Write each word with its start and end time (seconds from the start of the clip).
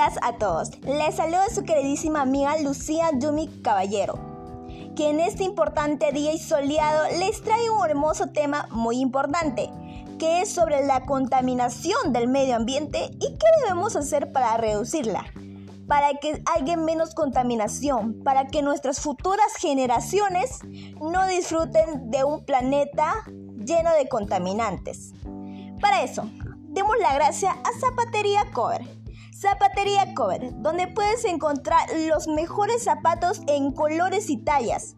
a 0.00 0.32
todos. 0.38 0.70
Les 0.82 1.16
saluda 1.16 1.50
su 1.54 1.62
queridísima 1.62 2.22
amiga 2.22 2.56
Lucía 2.62 3.10
Yumi 3.18 3.48
Caballero, 3.62 4.18
que 4.96 5.10
en 5.10 5.20
este 5.20 5.44
importante 5.44 6.10
día 6.10 6.32
y 6.32 6.38
soleado 6.38 7.04
les 7.18 7.42
trae 7.42 7.68
un 7.68 7.84
hermoso 7.84 8.28
tema 8.28 8.66
muy 8.70 8.98
importante, 8.98 9.68
que 10.18 10.40
es 10.40 10.50
sobre 10.50 10.86
la 10.86 11.04
contaminación 11.04 12.14
del 12.14 12.28
medio 12.28 12.56
ambiente 12.56 13.10
y 13.20 13.36
qué 13.36 13.46
debemos 13.62 13.94
hacer 13.94 14.32
para 14.32 14.56
reducirla, 14.56 15.26
para 15.86 16.14
que 16.14 16.42
haya 16.46 16.78
menos 16.78 17.14
contaminación, 17.14 18.22
para 18.24 18.46
que 18.46 18.62
nuestras 18.62 19.00
futuras 19.00 19.54
generaciones 19.58 20.60
no 20.98 21.26
disfruten 21.26 22.10
de 22.10 22.24
un 22.24 22.46
planeta 22.46 23.16
lleno 23.58 23.92
de 23.92 24.08
contaminantes. 24.08 25.12
Para 25.78 26.02
eso, 26.04 26.24
demos 26.70 26.96
la 27.02 27.12
gracia 27.12 27.50
a 27.50 27.80
Zapatería 27.80 28.46
Cover. 28.54 28.99
Zapatería 29.32 30.14
Cover, 30.14 30.52
donde 30.60 30.86
puedes 30.88 31.24
encontrar 31.24 31.80
los 32.08 32.26
mejores 32.28 32.84
zapatos 32.84 33.40
en 33.46 33.72
colores 33.72 34.28
y 34.30 34.36
tallas 34.38 34.96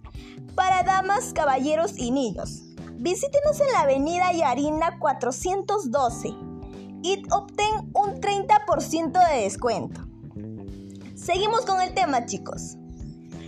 para 0.54 0.82
damas, 0.82 1.32
caballeros 1.32 1.96
y 1.96 2.10
niños. 2.10 2.62
Visítenos 2.94 3.60
en 3.60 3.72
la 3.72 3.80
avenida 3.80 4.32
Yarina 4.32 4.98
412 4.98 6.28
y 7.02 7.22
obtén 7.30 7.90
un 7.94 8.20
30% 8.20 9.28
de 9.28 9.42
descuento. 9.42 10.02
Seguimos 11.14 11.64
con 11.64 11.80
el 11.80 11.94
tema 11.94 12.26
chicos. 12.26 12.76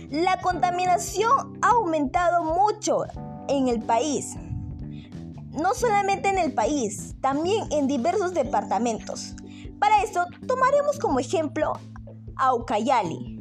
La 0.09 0.39
contaminación 0.41 1.57
ha 1.61 1.69
aumentado 1.71 2.43
mucho 2.43 3.05
en 3.47 3.67
el 3.67 3.81
país 3.81 4.35
no 5.55 5.73
solamente 5.73 6.29
en 6.29 6.37
el 6.37 6.53
país, 6.53 7.15
también 7.21 7.65
en 7.71 7.87
diversos 7.87 8.33
departamentos. 8.33 9.35
Para 9.79 10.03
eso 10.03 10.25
tomaremos 10.47 10.99
como 10.99 11.19
ejemplo 11.19 11.73
a 12.37 12.53
Ucayali. 12.53 13.39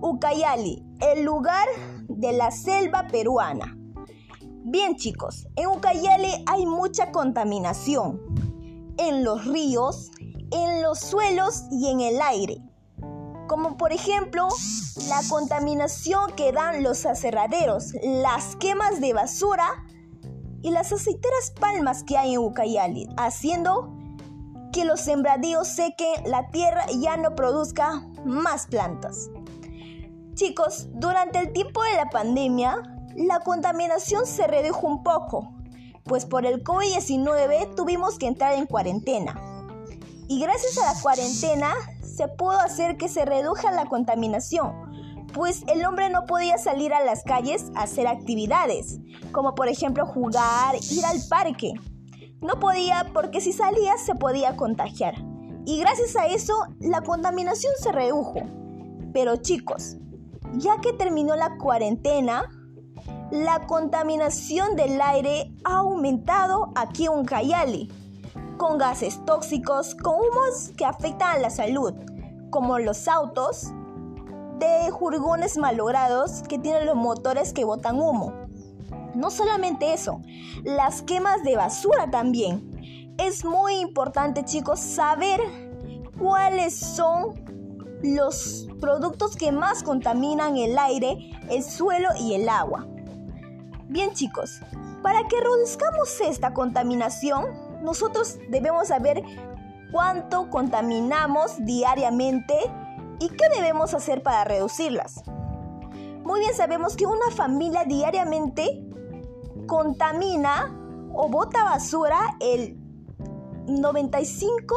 Ucayali, 0.00 0.84
el 1.00 1.24
lugar 1.24 1.66
de 2.08 2.32
la 2.32 2.50
selva 2.50 3.06
peruana. 3.06 3.76
Bien 4.64 4.96
chicos, 4.96 5.46
en 5.56 5.68
Ucayali 5.68 6.44
hay 6.46 6.66
mucha 6.66 7.10
contaminación. 7.10 8.20
En 8.96 9.24
los 9.24 9.46
ríos, 9.46 10.10
en 10.50 10.82
los 10.82 11.00
suelos 11.00 11.64
y 11.70 11.88
en 11.88 12.00
el 12.00 12.20
aire. 12.20 12.58
Como 13.48 13.76
por 13.76 13.92
ejemplo 13.92 14.48
la 15.08 15.20
contaminación 15.28 16.32
que 16.32 16.52
dan 16.52 16.82
los 16.82 17.06
aserraderos, 17.06 17.92
las 18.02 18.56
quemas 18.56 19.00
de 19.00 19.12
basura 19.12 19.66
y 20.62 20.70
las 20.70 20.92
aceiteras 20.92 21.52
palmas 21.58 22.04
que 22.04 22.16
hay 22.16 22.34
en 22.34 22.40
Ucayali, 22.40 23.08
haciendo 23.16 24.01
que 24.72 24.84
los 24.84 25.00
sembradíos 25.00 25.68
sequen 25.68 26.30
la 26.30 26.48
tierra 26.50 26.84
y 26.90 27.02
ya 27.02 27.16
no 27.16 27.34
produzca 27.34 28.02
más 28.24 28.66
plantas. 28.66 29.30
Chicos, 30.34 30.88
durante 30.94 31.38
el 31.38 31.52
tiempo 31.52 31.82
de 31.82 31.96
la 31.96 32.08
pandemia, 32.08 32.82
la 33.14 33.40
contaminación 33.40 34.26
se 34.26 34.46
redujo 34.46 34.86
un 34.86 35.02
poco, 35.02 35.52
pues 36.04 36.24
por 36.24 36.46
el 36.46 36.64
COVID-19 36.64 37.74
tuvimos 37.74 38.18
que 38.18 38.26
entrar 38.26 38.54
en 38.54 38.66
cuarentena. 38.66 39.38
Y 40.28 40.40
gracias 40.40 40.78
a 40.78 40.94
la 40.94 41.00
cuarentena 41.00 41.74
se 42.02 42.28
pudo 42.28 42.58
hacer 42.58 42.96
que 42.96 43.08
se 43.08 43.26
reduzca 43.26 43.70
la 43.72 43.86
contaminación, 43.86 44.72
pues 45.34 45.62
el 45.66 45.84
hombre 45.84 46.08
no 46.10 46.24
podía 46.24 46.56
salir 46.58 46.94
a 46.94 47.04
las 47.04 47.24
calles 47.24 47.70
a 47.74 47.82
hacer 47.82 48.06
actividades, 48.06 48.98
como 49.32 49.54
por 49.54 49.68
ejemplo 49.68 50.06
jugar, 50.06 50.76
ir 50.90 51.04
al 51.04 51.18
parque. 51.28 51.74
No 52.42 52.58
podía 52.58 53.06
porque 53.12 53.40
si 53.40 53.52
salía 53.52 53.96
se 53.98 54.14
podía 54.14 54.56
contagiar. 54.56 55.14
Y 55.64 55.78
gracias 55.80 56.16
a 56.16 56.26
eso 56.26 56.54
la 56.80 57.02
contaminación 57.02 57.72
se 57.78 57.92
redujo. 57.92 58.40
Pero 59.12 59.36
chicos, 59.36 59.96
ya 60.56 60.80
que 60.80 60.92
terminó 60.92 61.36
la 61.36 61.56
cuarentena, 61.56 62.50
la 63.30 63.66
contaminación 63.66 64.76
del 64.76 65.00
aire 65.00 65.52
ha 65.64 65.78
aumentado 65.78 66.72
aquí 66.74 67.06
en 67.06 67.12
Uncayali, 67.12 67.90
con 68.58 68.76
gases 68.76 69.24
tóxicos, 69.24 69.94
con 69.94 70.14
humos 70.14 70.72
que 70.76 70.84
afectan 70.84 71.36
a 71.36 71.38
la 71.38 71.50
salud, 71.50 71.94
como 72.50 72.78
los 72.78 73.08
autos, 73.08 73.72
de 74.58 74.90
jurgones 74.90 75.56
malogrados 75.56 76.42
que 76.42 76.58
tienen 76.58 76.86
los 76.86 76.94
motores 76.96 77.52
que 77.52 77.64
botan 77.64 77.98
humo. 77.98 78.41
No 79.14 79.30
solamente 79.30 79.92
eso, 79.92 80.20
las 80.64 81.02
quemas 81.02 81.42
de 81.42 81.56
basura 81.56 82.10
también. 82.10 83.14
Es 83.18 83.44
muy 83.44 83.74
importante 83.76 84.44
chicos 84.44 84.80
saber 84.80 85.40
cuáles 86.18 86.74
son 86.74 87.34
los 88.02 88.68
productos 88.80 89.36
que 89.36 89.52
más 89.52 89.82
contaminan 89.82 90.56
el 90.56 90.78
aire, 90.78 91.30
el 91.50 91.62
suelo 91.62 92.08
y 92.18 92.34
el 92.34 92.48
agua. 92.48 92.86
Bien 93.88 94.12
chicos, 94.12 94.60
para 95.02 95.28
que 95.28 95.40
reduzcamos 95.40 96.20
esta 96.20 96.54
contaminación, 96.54 97.44
nosotros 97.82 98.38
debemos 98.48 98.88
saber 98.88 99.22
cuánto 99.92 100.48
contaminamos 100.48 101.56
diariamente 101.64 102.54
¿Y 103.22 103.28
qué 103.28 103.44
debemos 103.54 103.94
hacer 103.94 104.24
para 104.24 104.42
reducirlas? 104.42 105.22
Muy 106.24 106.40
bien 106.40 106.54
sabemos 106.54 106.96
que 106.96 107.06
una 107.06 107.30
familia 107.30 107.84
diariamente 107.84 108.82
contamina 109.72 110.70
o 111.14 111.30
bota 111.30 111.64
basura 111.64 112.36
el 112.40 112.76
95 113.66 114.74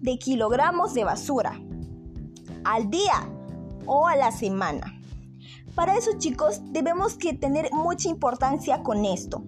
de 0.00 0.18
kilogramos 0.18 0.94
de 0.94 1.04
basura 1.04 1.60
al 2.64 2.88
día 2.88 3.30
o 3.84 4.06
a 4.06 4.16
la 4.16 4.32
semana. 4.32 4.98
Para 5.74 5.94
eso 5.94 6.12
chicos 6.16 6.62
debemos 6.72 7.18
que 7.18 7.34
tener 7.34 7.70
mucha 7.72 8.08
importancia 8.08 8.82
con 8.82 9.04
esto. 9.04 9.44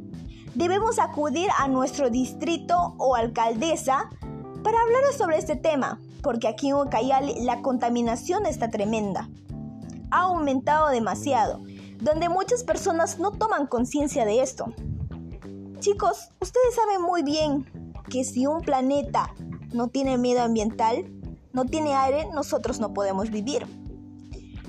Debemos 0.54 0.98
acudir 0.98 1.48
a 1.58 1.68
nuestro 1.68 2.10
distrito 2.10 2.94
o 2.98 3.16
alcaldesa 3.16 4.10
para 4.62 4.78
hablar 4.78 5.04
sobre 5.16 5.38
este 5.38 5.56
tema, 5.56 6.02
porque 6.22 6.48
aquí 6.48 6.68
en 6.68 6.74
Ucayali 6.74 7.46
la 7.46 7.62
contaminación 7.62 8.44
está 8.44 8.68
tremenda. 8.68 9.30
Ha 10.10 10.24
aumentado 10.24 10.88
demasiado, 10.88 11.62
donde 12.02 12.28
muchas 12.28 12.64
personas 12.64 13.20
no 13.20 13.30
toman 13.30 13.68
conciencia 13.68 14.24
de 14.24 14.42
esto. 14.42 14.66
Chicos, 15.78 16.30
ustedes 16.40 16.74
saben 16.74 17.00
muy 17.00 17.22
bien 17.22 17.92
que 18.10 18.24
si 18.24 18.46
un 18.46 18.60
planeta 18.60 19.32
no 19.72 19.88
tiene 19.88 20.18
medio 20.18 20.42
ambiental, 20.42 21.12
no 21.52 21.64
tiene 21.64 21.94
aire, 21.94 22.28
nosotros 22.34 22.80
no 22.80 22.92
podemos 22.92 23.30
vivir. 23.30 23.66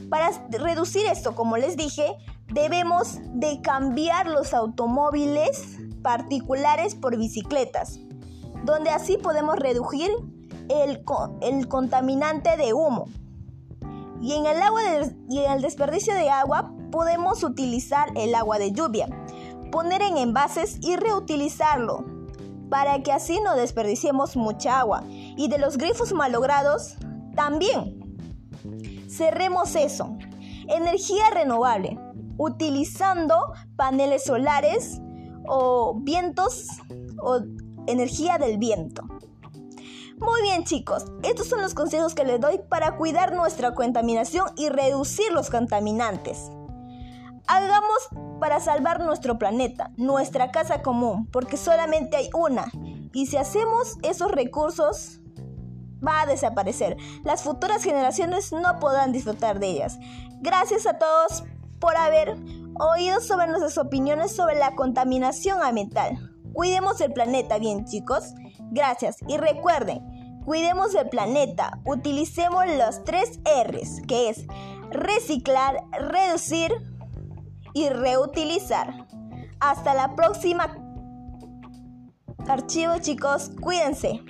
Para 0.09 0.29
reducir 0.51 1.07
esto, 1.07 1.33
como 1.33 1.57
les 1.57 1.75
dije, 1.75 2.15
debemos 2.53 3.17
de 3.33 3.61
cambiar 3.61 4.27
los 4.27 4.53
automóviles 4.53 5.79
particulares 6.03 6.93
por 6.93 7.17
bicicletas, 7.17 7.99
donde 8.63 8.91
así 8.91 9.17
podemos 9.17 9.55
reducir 9.55 10.11
el, 10.69 11.03
contaminante 11.67 12.57
de 12.57 12.73
humo. 12.73 13.05
Y 14.21 14.33
en 14.33 14.45
el 14.45 14.61
agua 14.61 14.81
y 15.29 15.39
en 15.39 15.51
el 15.51 15.61
desperdicio 15.61 16.13
de 16.13 16.29
agua 16.29 16.71
podemos 16.93 17.43
utilizar 17.43 18.11
el 18.15 18.35
agua 18.35 18.59
de 18.59 18.71
lluvia, 18.71 19.07
poner 19.71 20.03
en 20.03 20.17
envases 20.17 20.77
y 20.79 20.95
reutilizarlo 20.95 22.05
para 22.69 23.01
que 23.01 23.11
así 23.11 23.39
no 23.41 23.55
desperdiciemos 23.55 24.35
mucha 24.35 24.79
agua. 24.79 25.03
Y 25.09 25.47
de 25.47 25.57
los 25.57 25.79
grifos 25.79 26.13
malogrados 26.13 26.93
también. 27.35 27.99
Cerremos 29.09 29.75
eso. 29.75 30.15
Energía 30.67 31.31
renovable, 31.33 31.99
utilizando 32.37 33.53
paneles 33.75 34.25
solares 34.25 35.01
o 35.47 35.95
vientos 35.99 36.67
o 37.19 37.39
energía 37.87 38.37
del 38.37 38.59
viento. 38.59 39.01
Muy 40.19 40.43
bien 40.43 40.63
chicos, 40.63 41.05
estos 41.23 41.47
son 41.47 41.59
los 41.59 41.73
consejos 41.73 42.13
que 42.13 42.23
les 42.23 42.39
doy 42.39 42.59
para 42.69 42.97
cuidar 42.97 43.33
nuestra 43.33 43.73
contaminación 43.73 44.45
y 44.55 44.69
reducir 44.69 45.31
los 45.33 45.49
contaminantes. 45.49 46.51
Hagamos 47.53 48.09
para 48.39 48.59
salvar 48.59 48.99
nuestro 48.99 49.37
planeta, 49.37 49.91
nuestra 49.95 50.49
casa 50.49 50.81
común, 50.81 51.27
porque 51.27 51.55
solamente 51.55 52.17
hay 52.17 52.31
una. 52.33 52.71
Y 53.13 53.27
si 53.27 53.37
hacemos 53.37 53.99
esos 54.01 54.31
recursos, 54.31 55.19
va 56.03 56.21
a 56.21 56.25
desaparecer. 56.25 56.97
Las 57.23 57.43
futuras 57.43 57.83
generaciones 57.83 58.51
no 58.53 58.79
podrán 58.79 59.11
disfrutar 59.11 59.59
de 59.59 59.67
ellas. 59.67 59.99
Gracias 60.41 60.87
a 60.87 60.97
todos 60.97 61.43
por 61.79 61.95
haber 61.95 62.35
oído 62.79 63.21
sobre 63.21 63.45
nuestras 63.45 63.77
opiniones 63.77 64.35
sobre 64.35 64.55
la 64.55 64.73
contaminación 64.73 65.61
ambiental. 65.61 66.33
Cuidemos 66.53 67.01
el 67.01 67.13
planeta 67.13 67.59
bien 67.59 67.85
chicos. 67.85 68.33
Gracias 68.71 69.17
y 69.27 69.37
recuerden, 69.37 70.41
cuidemos 70.43 70.95
el 70.95 71.07
planeta. 71.07 71.79
Utilicemos 71.85 72.65
los 72.79 73.03
tres 73.03 73.39
R's, 73.45 74.01
que 74.07 74.29
es 74.29 74.47
reciclar, 74.89 75.83
reducir 75.91 76.71
y 77.73 77.89
reutilizar. 77.89 79.07
Hasta 79.59 79.93
la 79.93 80.15
próxima. 80.15 80.77
Archivo 82.47 82.97
chicos, 82.99 83.51
cuídense. 83.61 84.21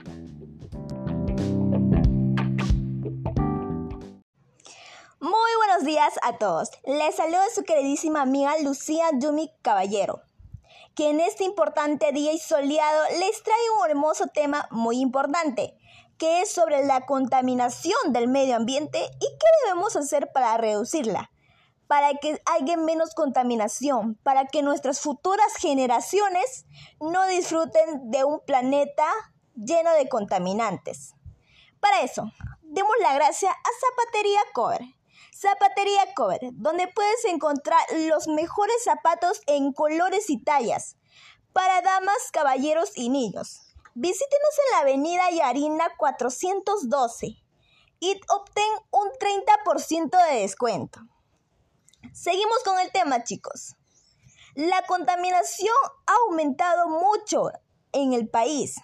días 5.84 6.14
a 6.22 6.38
todos. 6.38 6.70
Les 6.86 7.16
saludo 7.16 7.42
a 7.42 7.54
su 7.54 7.64
queridísima 7.64 8.22
amiga 8.22 8.54
Lucía 8.64 9.06
Yumi 9.20 9.52
Caballero, 9.62 10.22
que 10.96 11.10
en 11.10 11.20
este 11.20 11.44
importante 11.44 12.12
día 12.12 12.32
y 12.32 12.40
soleado 12.40 13.04
les 13.20 13.44
trae 13.44 13.70
un 13.80 13.90
hermoso 13.90 14.28
tema 14.28 14.68
muy 14.72 15.00
importante, 15.00 15.78
que 16.18 16.42
es 16.42 16.52
sobre 16.52 16.86
la 16.86 17.06
contaminación 17.06 18.14
del 18.14 18.28
medio 18.28 18.56
ambiente 18.56 19.00
y 19.00 19.26
qué 19.26 19.48
debemos 19.66 19.96
hacer 19.96 20.32
para 20.32 20.58
reducirla, 20.58 21.32
para 21.88 22.14
que 22.16 22.42
haya 22.46 22.78
menos 22.78 23.14
contaminación, 23.14 24.16
para 24.24 24.46
que 24.46 24.64
nuestras 24.64 25.00
futuras 25.00 25.56
generaciones 25.56 26.66
no 27.00 27.26
disfruten 27.28 28.12
de 28.12 28.24
un 28.24 28.40
planeta 28.46 29.06
lleno 29.56 29.92
de 29.94 30.10
contaminantes. 30.10 31.14
Para 31.80 32.02
eso, 32.02 32.32
demos 32.62 32.96
la 33.02 33.14
gracia 33.14 33.52
a 33.52 33.70
Zapatería 33.82 34.40
Cover. 34.54 34.82
Zapatería 35.36 36.14
Cover, 36.16 36.40
donde 36.54 36.88
puedes 36.88 37.26
encontrar 37.26 37.82
los 38.08 38.28
mejores 38.28 38.84
zapatos 38.84 39.42
en 39.48 39.74
colores 39.74 40.30
y 40.30 40.42
tallas 40.42 40.96
para 41.54 41.82
damas, 41.82 42.32
caballeros 42.32 42.92
y 42.96 43.10
niños. 43.10 43.62
Visítenos 43.94 44.52
en 44.66 44.72
la 44.72 44.80
avenida 44.80 45.30
Yarina 45.32 45.86
412 45.98 47.38
y 48.00 48.22
obtén 48.30 48.72
un 48.92 49.10
30% 49.20 50.30
de 50.30 50.40
descuento. 50.40 51.00
Seguimos 52.12 52.60
con 52.66 52.80
el 52.80 52.92
tema, 52.92 53.24
chicos. 53.24 53.76
La 54.56 54.86
contaminación 54.86 55.76
ha 56.06 56.14
aumentado 56.28 56.90
mucho 56.90 57.50
en 57.92 58.14
el 58.14 58.30
país 58.30 58.76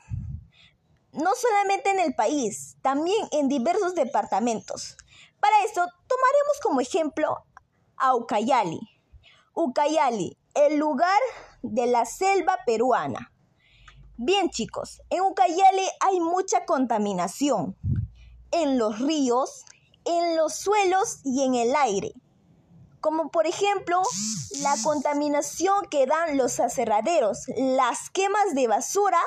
no 1.11 1.31
solamente 1.35 1.89
en 1.89 1.99
el 1.99 2.13
país, 2.13 2.77
también 2.81 3.27
en 3.31 3.47
diversos 3.47 3.95
departamentos. 3.95 4.95
Para 5.39 5.63
esto 5.65 5.81
tomaremos 5.81 6.59
como 6.61 6.81
ejemplo 6.81 7.45
a 7.97 8.15
Ucayali. 8.15 8.79
Ucayali, 9.53 10.37
el 10.53 10.77
lugar 10.77 11.19
de 11.61 11.87
la 11.87 12.05
selva 12.05 12.59
peruana. 12.65 13.33
Bien 14.17 14.49
chicos, 14.49 15.01
en 15.09 15.21
Ucayali 15.21 15.87
hay 16.01 16.19
mucha 16.19 16.65
contaminación 16.65 17.77
en 18.51 18.77
los 18.77 18.99
ríos, 18.99 19.65
en 20.05 20.35
los 20.35 20.55
suelos 20.55 21.21
y 21.23 21.43
en 21.43 21.55
el 21.55 21.75
aire. 21.75 22.13
Como 23.01 23.29
por 23.31 23.47
ejemplo 23.47 24.01
la 24.61 24.75
contaminación 24.83 25.85
que 25.89 26.05
dan 26.05 26.37
los 26.37 26.59
aserraderos, 26.59 27.45
las 27.55 28.09
quemas 28.09 28.53
de 28.53 28.67
basura 28.67 29.21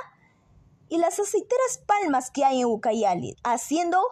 y 0.88 0.98
las 0.98 1.18
aceiteras 1.18 1.78
palmas 1.86 2.30
que 2.30 2.44
hay 2.44 2.60
en 2.60 2.66
Ucayali, 2.66 3.36
haciendo 3.44 4.02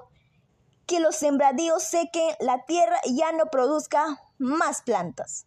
que 0.86 0.98
los 0.98 1.16
sembradíos 1.16 1.82
sequen 1.82 2.34
la 2.40 2.64
tierra 2.64 2.98
y 3.04 3.16
ya 3.16 3.32
no 3.32 3.46
produzca 3.46 4.20
más 4.38 4.82
plantas. 4.82 5.46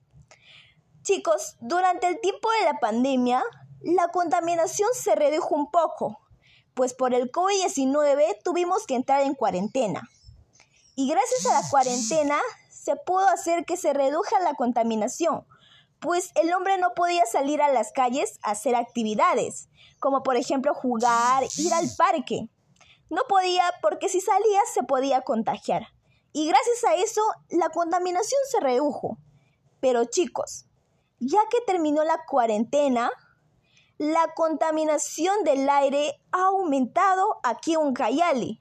Chicos, 1.02 1.58
durante 1.60 2.08
el 2.08 2.22
tiempo 2.22 2.50
de 2.60 2.66
la 2.66 2.80
pandemia, 2.80 3.44
la 3.82 4.08
contaminación 4.10 4.90
se 4.94 5.16
redujo 5.16 5.54
un 5.54 5.70
poco, 5.70 6.18
pues 6.74 6.94
por 6.94 7.14
el 7.14 7.30
COVID-19 7.32 8.38
tuvimos 8.44 8.86
que 8.86 8.96
entrar 8.96 9.22
en 9.22 9.36
cuarentena. 9.36 10.10
Y 10.96 11.10
gracias 11.10 11.46
a 11.48 11.62
la 11.62 11.70
cuarentena 11.70 12.40
se 12.84 12.98
pudo 12.98 13.26
hacer 13.30 13.64
que 13.64 13.78
se 13.78 13.94
reduzca 13.94 14.42
la 14.42 14.56
contaminación, 14.56 15.48
pues 16.02 16.32
el 16.36 16.54
hombre 16.54 16.78
no 16.78 16.94
podía 16.94 17.26
salir 17.26 17.62
a 17.62 17.72
las 17.72 17.94
calles 17.94 18.38
a 18.44 18.52
hacer 18.52 18.76
actividades, 18.76 19.70
como 20.02 20.22
por 20.22 20.36
ejemplo 20.36 20.74
jugar, 20.74 21.46
ir 21.58 21.74
al 21.74 21.88
parque. 21.98 22.50
No 23.10 23.22
podía 23.30 23.64
porque 23.82 24.10
si 24.10 24.20
salía 24.20 24.60
se 24.74 24.84
podía 24.84 25.22
contagiar. 25.22 25.88
Y 26.34 26.46
gracias 26.46 26.84
a 26.84 26.96
eso 26.96 27.22
la 27.48 27.70
contaminación 27.70 28.42
se 28.52 28.60
redujo. 28.60 29.18
Pero 29.80 30.04
chicos, 30.04 30.66
ya 31.20 31.40
que 31.50 31.62
terminó 31.66 32.04
la 32.04 32.26
cuarentena, 32.26 33.10
la 33.98 34.34
contaminación 34.36 35.46
del 35.46 35.70
aire 35.70 36.20
ha 36.34 36.48
aumentado 36.48 37.40
aquí 37.44 37.76
en 37.76 37.94
Cayali, 37.94 38.60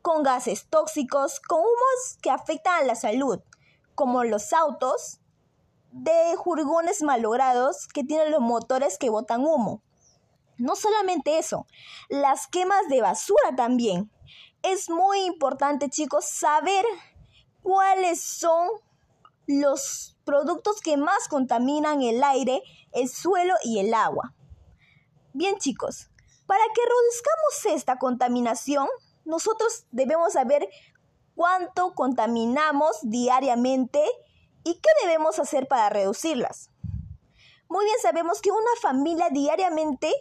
con 0.00 0.22
gases 0.22 0.66
tóxicos, 0.70 1.40
con 1.40 1.58
humos 1.58 2.18
que 2.22 2.30
afectan 2.30 2.82
a 2.82 2.84
la 2.84 2.94
salud, 2.94 3.40
como 4.00 4.24
los 4.24 4.54
autos, 4.54 5.20
de 5.92 6.34
jurgones 6.34 7.02
malogrados 7.02 7.86
que 7.86 8.02
tienen 8.02 8.30
los 8.30 8.40
motores 8.40 8.96
que 8.96 9.10
botan 9.10 9.42
humo. 9.42 9.82
No 10.56 10.74
solamente 10.74 11.36
eso, 11.36 11.66
las 12.08 12.46
quemas 12.46 12.88
de 12.88 13.02
basura 13.02 13.54
también. 13.54 14.10
Es 14.62 14.88
muy 14.88 15.20
importante, 15.26 15.90
chicos, 15.90 16.24
saber 16.24 16.82
cuáles 17.62 18.24
son 18.24 18.68
los 19.46 20.16
productos 20.24 20.80
que 20.80 20.96
más 20.96 21.28
contaminan 21.28 22.00
el 22.00 22.24
aire, 22.24 22.62
el 22.92 23.06
suelo 23.06 23.52
y 23.64 23.80
el 23.80 23.92
agua. 23.92 24.32
Bien, 25.34 25.58
chicos, 25.58 26.08
para 26.46 26.64
que 26.74 26.80
reduzcamos 26.80 27.78
esta 27.78 27.98
contaminación, 27.98 28.88
nosotros 29.26 29.84
debemos 29.90 30.32
saber 30.32 30.66
cuánto 31.34 31.94
contaminamos 31.94 32.98
diariamente 33.02 34.02
y 34.64 34.74
qué 34.74 34.90
debemos 35.02 35.38
hacer 35.38 35.68
para 35.68 35.88
reducirlas. 35.88 36.70
Muy 37.68 37.84
bien 37.84 37.96
sabemos 38.02 38.40
que 38.40 38.50
una 38.50 38.70
familia 38.82 39.28
diariamente 39.30 40.12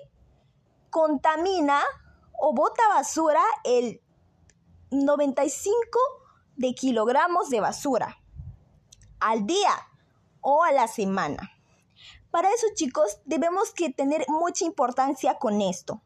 contamina 0.89 1.81
o 2.39 2.53
bota 2.53 2.87
basura 2.89 3.41
el 3.63 4.01
95 4.91 5.99
de 6.55 6.73
kilogramos 6.73 7.49
de 7.49 7.59
basura 7.59 8.17
al 9.19 9.45
día 9.45 9.71
o 10.41 10.63
a 10.63 10.71
la 10.71 10.87
semana. 10.87 11.51
Para 12.31 12.49
eso, 12.49 12.67
chicos, 12.75 13.19
debemos 13.25 13.71
que 13.71 13.89
tener 13.89 14.25
mucha 14.27 14.65
importancia 14.65 15.39
con 15.39 15.61
esto. 15.61 16.01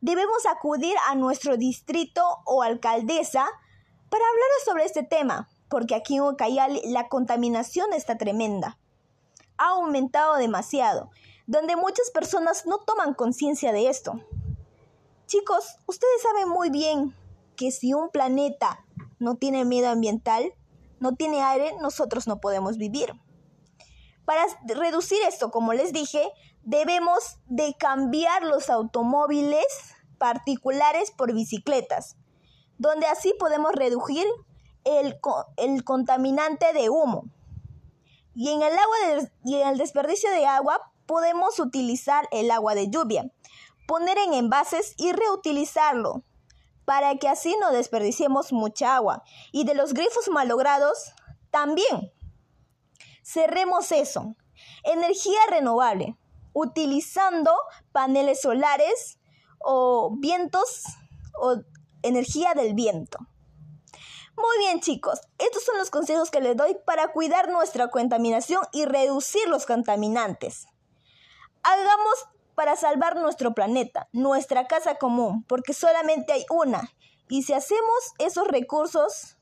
Debemos 0.00 0.44
acudir 0.46 0.94
a 1.08 1.14
nuestro 1.14 1.56
distrito 1.56 2.22
o 2.44 2.62
alcaldesa 2.62 3.46
para 4.12 4.26
hablar 4.26 4.48
sobre 4.66 4.84
este 4.84 5.02
tema, 5.02 5.48
porque 5.70 5.94
aquí 5.94 6.16
en 6.16 6.24
Ucayali 6.24 6.82
la 6.84 7.08
contaminación 7.08 7.94
está 7.94 8.18
tremenda. 8.18 8.76
Ha 9.56 9.70
aumentado 9.70 10.34
demasiado 10.34 11.10
donde 11.46 11.76
muchas 11.76 12.10
personas 12.10 12.66
no 12.66 12.76
toman 12.80 13.14
conciencia 13.14 13.72
de 13.72 13.88
esto. 13.88 14.20
Chicos, 15.24 15.78
ustedes 15.86 16.20
saben 16.20 16.50
muy 16.50 16.68
bien 16.68 17.16
que 17.56 17.70
si 17.70 17.94
un 17.94 18.10
planeta 18.10 18.84
no 19.18 19.36
tiene 19.36 19.64
medio 19.64 19.88
ambiental, 19.88 20.52
no 21.00 21.14
tiene 21.14 21.42
aire, 21.42 21.72
nosotros 21.80 22.26
no 22.26 22.38
podemos 22.38 22.76
vivir. 22.76 23.14
Para 24.26 24.44
reducir 24.66 25.20
esto, 25.26 25.50
como 25.50 25.72
les 25.72 25.94
dije, 25.94 26.30
debemos 26.64 27.38
de 27.46 27.74
cambiar 27.78 28.42
los 28.42 28.68
automóviles 28.68 29.64
particulares 30.18 31.12
por 31.12 31.32
bicicletas, 31.32 32.18
donde 32.82 33.06
así 33.06 33.32
podemos 33.38 33.72
reducir 33.72 34.26
el, 34.82 35.18
el 35.56 35.84
contaminante 35.84 36.72
de 36.72 36.90
humo. 36.90 37.26
Y 38.34 38.50
en 38.50 38.62
el 38.62 38.72
agua 38.72 39.28
y 39.44 39.54
en 39.54 39.68
el 39.68 39.78
desperdicio 39.78 40.30
de 40.32 40.46
agua 40.46 40.92
podemos 41.06 41.60
utilizar 41.60 42.26
el 42.32 42.50
agua 42.50 42.74
de 42.74 42.90
lluvia, 42.90 43.30
poner 43.86 44.18
en 44.18 44.34
envases 44.34 44.94
y 44.96 45.12
reutilizarlo, 45.12 46.24
para 46.84 47.16
que 47.18 47.28
así 47.28 47.56
no 47.60 47.70
desperdiciemos 47.70 48.52
mucha 48.52 48.96
agua. 48.96 49.22
Y 49.52 49.64
de 49.64 49.76
los 49.76 49.94
grifos 49.94 50.28
malogrados, 50.28 51.12
también. 51.52 52.12
Cerremos 53.22 53.92
eso. 53.92 54.34
Energía 54.82 55.38
renovable, 55.50 56.16
utilizando 56.52 57.52
paneles 57.92 58.40
solares 58.42 59.20
o 59.60 60.16
vientos 60.18 60.82
o 61.40 61.62
energía 62.02 62.54
del 62.54 62.74
viento. 62.74 63.18
Muy 64.36 64.58
bien 64.58 64.80
chicos, 64.80 65.20
estos 65.38 65.62
son 65.62 65.76
los 65.76 65.90
consejos 65.90 66.30
que 66.30 66.40
les 66.40 66.56
doy 66.56 66.76
para 66.86 67.08
cuidar 67.08 67.50
nuestra 67.50 67.88
contaminación 67.88 68.62
y 68.72 68.86
reducir 68.86 69.46
los 69.48 69.66
contaminantes. 69.66 70.66
Hagamos 71.62 72.14
para 72.54 72.76
salvar 72.76 73.16
nuestro 73.16 73.54
planeta, 73.54 74.08
nuestra 74.12 74.66
casa 74.66 74.96
común, 74.96 75.44
porque 75.48 75.74
solamente 75.74 76.32
hay 76.32 76.44
una. 76.50 76.90
Y 77.28 77.42
si 77.42 77.52
hacemos 77.52 78.12
esos 78.18 78.48
recursos, 78.48 79.36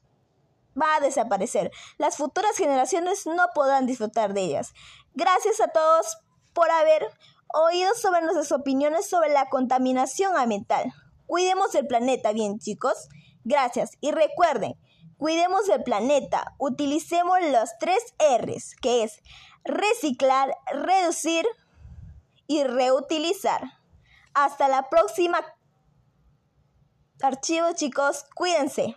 va 0.80 0.96
a 0.96 1.00
desaparecer. 1.00 1.70
Las 1.98 2.16
futuras 2.16 2.56
generaciones 2.56 3.26
no 3.26 3.46
podrán 3.54 3.86
disfrutar 3.86 4.34
de 4.34 4.42
ellas. 4.42 4.72
Gracias 5.14 5.60
a 5.60 5.68
todos 5.68 6.18
por 6.52 6.70
haber 6.70 7.06
oído 7.52 7.94
sobre 7.94 8.22
nuestras 8.22 8.52
opiniones 8.52 9.08
sobre 9.08 9.30
la 9.30 9.48
contaminación 9.48 10.36
ambiental. 10.36 10.92
Cuidemos 11.30 11.76
el 11.76 11.86
planeta 11.86 12.32
bien, 12.32 12.58
chicos. 12.58 13.08
Gracias. 13.44 13.92
Y 14.00 14.10
recuerden, 14.10 14.74
cuidemos 15.16 15.68
el 15.68 15.80
planeta. 15.84 16.56
Utilicemos 16.58 17.38
los 17.52 17.70
tres 17.78 18.02
R's, 18.18 18.74
que 18.82 19.04
es 19.04 19.22
reciclar, 19.62 20.56
reducir, 20.72 21.46
y 22.48 22.64
reutilizar. 22.64 23.62
Hasta 24.34 24.66
la 24.66 24.88
próxima. 24.88 25.38
Archivos 27.22 27.76
chicos, 27.76 28.24
cuídense. 28.34 28.96